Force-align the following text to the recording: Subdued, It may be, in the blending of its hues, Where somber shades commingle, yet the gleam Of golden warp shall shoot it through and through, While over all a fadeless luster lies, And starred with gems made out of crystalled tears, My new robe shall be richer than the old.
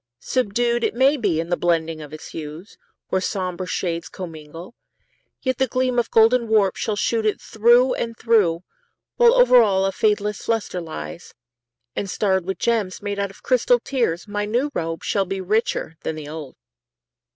Subdued, 0.17 0.83
It 0.83 0.95
may 0.95 1.15
be, 1.15 1.39
in 1.39 1.49
the 1.49 1.55
blending 1.55 2.01
of 2.01 2.11
its 2.11 2.29
hues, 2.29 2.75
Where 3.09 3.21
somber 3.21 3.67
shades 3.67 4.09
commingle, 4.09 4.73
yet 5.43 5.59
the 5.59 5.67
gleam 5.67 5.99
Of 5.99 6.09
golden 6.09 6.47
warp 6.47 6.75
shall 6.75 6.95
shoot 6.95 7.23
it 7.23 7.39
through 7.39 7.93
and 7.93 8.17
through, 8.17 8.63
While 9.17 9.35
over 9.35 9.61
all 9.61 9.85
a 9.85 9.91
fadeless 9.91 10.47
luster 10.49 10.81
lies, 10.81 11.35
And 11.95 12.09
starred 12.09 12.45
with 12.47 12.57
gems 12.57 13.03
made 13.03 13.19
out 13.19 13.29
of 13.29 13.43
crystalled 13.43 13.85
tears, 13.85 14.27
My 14.27 14.45
new 14.45 14.71
robe 14.73 15.03
shall 15.03 15.25
be 15.25 15.39
richer 15.39 15.97
than 16.01 16.15
the 16.15 16.27
old. 16.27 16.55